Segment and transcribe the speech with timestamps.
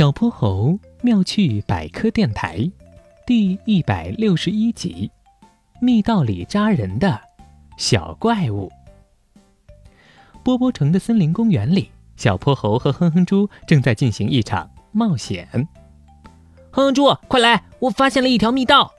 [0.00, 2.66] 小泼猴妙趣百科电台，
[3.26, 5.10] 第一百六十一集：
[5.78, 7.20] 密道里扎人的
[7.76, 8.72] 小怪物。
[10.42, 15.46] 波波城的森林公园里，小泼猴和哼哼猪正在进行一场冒险。
[16.70, 17.62] 哼哼猪，快来！
[17.78, 18.90] 我发现了一条密道。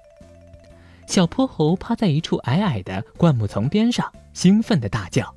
[1.07, 5.33] 小泼猴趴在一处矮矮的灌木丛边上，兴奋地大叫。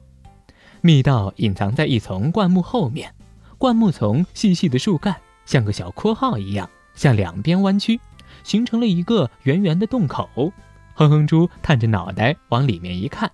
[0.82, 3.14] 密道隐藏在一丛灌木后面，
[3.56, 8.00] 灌木丛细细的树干像个小括号一样向两边弯曲，
[8.42, 10.52] 形成了一个圆圆的洞口。
[10.94, 13.30] 哼哼猪探着脑袋往里面一看，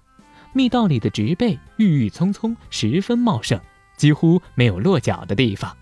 [0.53, 3.61] 密道里的植被郁郁葱葱，十分茂盛，
[3.97, 5.77] 几乎没有落脚的地方。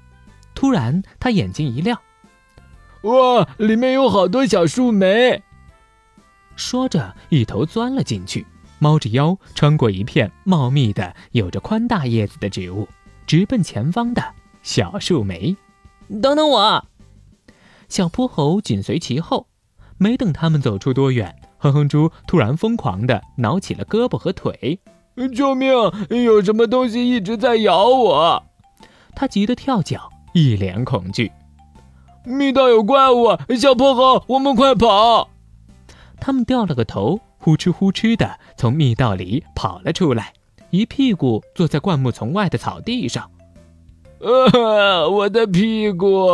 [0.54, 2.00] 突然，他眼睛一亮
[3.02, 5.40] ：“哇，里面有好多小树莓！”
[6.56, 8.44] 说着，一头钻了进去。
[8.80, 12.88] 猫着腰，穿过一片茂密的、有着宽大叶子的植物，
[13.26, 15.56] 直奔前方的小树莓。
[16.08, 16.84] 等等我！
[17.88, 19.46] 小泼猴紧随其后。
[19.96, 24.78] 没等他们走出多远，哼哼猪突然疯狂地挠起了胳膊和腿。
[25.34, 25.68] 救命！
[26.10, 28.44] 有什么东西一直在咬我！
[29.16, 31.32] 他急得跳脚，一脸恐惧。
[32.24, 33.36] 密道有怪物！
[33.58, 35.28] 小泼猴，我们快跑！
[36.20, 37.20] 他们掉了个头。
[37.40, 40.34] 呼哧呼哧的从密道里跑了出来，
[40.70, 43.30] 一屁股坐在灌木丛外的草地上。
[44.20, 46.28] 呃，我的屁股！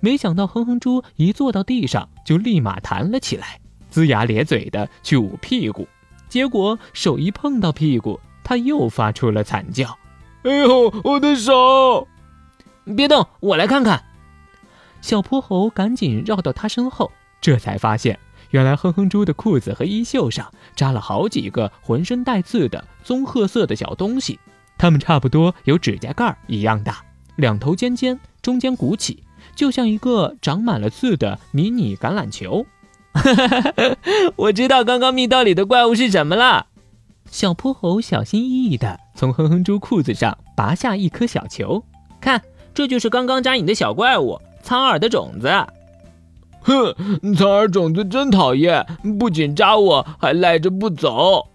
[0.00, 3.60] 没想到哼哼猪一坐到地上就立马弹了起来，
[3.92, 5.86] 龇牙咧嘴的去捂屁股，
[6.28, 9.98] 结果手一碰到屁股，他又发出了惨叫。
[10.44, 12.06] 哎呦，我的手！
[12.96, 14.04] 别动，我来看看。
[15.00, 18.18] 小泼猴赶紧绕到他身后，这才发现。
[18.50, 24.38] 原来哼哼猪的裤子和衣袖上扎了好几个浑身带刺的棕褐色的小东西，
[24.78, 26.98] 它们差不多有指甲盖一样大，
[27.36, 29.22] 两头尖尖，中间鼓起，
[29.54, 32.66] 就像一个长满了刺的迷你橄榄球。
[34.36, 36.66] 我知道刚刚密道里的怪物是什么了。
[37.30, 41.82] 小泼猴小心翼翼地从哼哼猪裤子上拔下一颗小球，
[42.20, 42.42] 看，
[42.74, 45.50] 这就是刚刚扎你的小怪物——苍耳的种子。
[46.60, 46.94] 哼，
[47.34, 48.86] 苍耳种子真讨厌，
[49.18, 51.48] 不仅扎我，还赖着不走。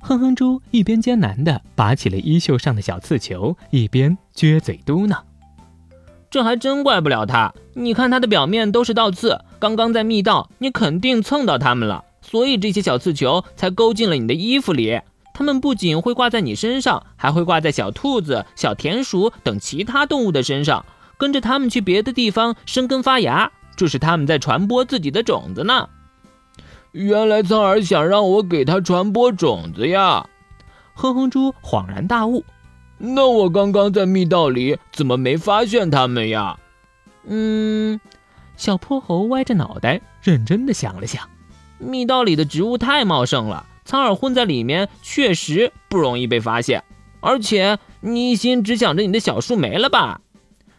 [0.00, 5.16] 哼哼猪一边艰难地拔起了衣袖上的小刺球，一边撅嘴嘟囔
[6.30, 7.52] ：“这还真怪不了它。
[7.74, 15.00] 你看它的表面都是倒刺，刚刚在密道，你肯定蹭到它们了，所以这些小刺球才勾进了你的衣服里。
[15.32, 20.84] 它们不仅会挂在你身上，还会挂在小兔子、小田鼠等其他动物的身上，
[21.16, 25.88] 跟着它们去别的地方生根发芽。”这是它们在传播自己的种子呢。
[26.92, 30.26] 原来苍耳想让我给他传播种子呀！
[30.94, 32.44] 哼哼猪恍然大悟。
[32.98, 36.58] 那我刚刚在密道里怎么没发现他们呀？
[37.24, 38.00] 嗯，
[38.56, 41.28] 小泼猴歪着脑袋认真的想了想。
[41.78, 46.84] 密道里的植物太茂盛了，苍耳混在里面确实不容易被发现。
[47.20, 50.20] 而且你一心只想着你的小树莓了吧？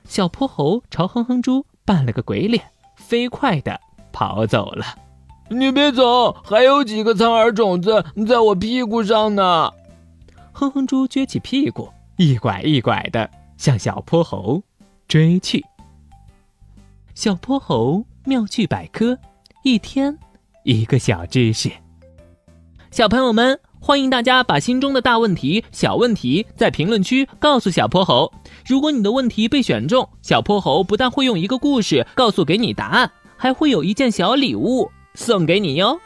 [0.03, 2.63] 小泼猴朝哼哼猪扮了个鬼脸。
[2.95, 3.79] 飞快的
[4.13, 4.85] 跑走了，
[5.53, 9.69] 你别走，还有几个苍耳种子在我屁股上呢。
[10.53, 14.63] 哼哼猪撅起屁股，一拐一拐地向小泼猴
[15.09, 15.61] 追去。
[17.13, 19.17] 小泼猴妙趣百科，
[19.65, 20.17] 一天
[20.63, 21.69] 一个小知识。
[22.89, 28.31] 小朋友们，欢迎大家把心中的大问题、小问题在评论区告诉小泼猴。
[28.65, 35.99] 如果你的问题被选中，小泼猴不但会用一个故事告诉给你答案，还会有一件小礼物送给你哟。